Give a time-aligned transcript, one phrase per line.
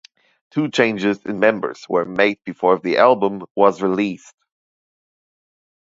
[0.49, 4.33] Two changes in members were made before the album was released.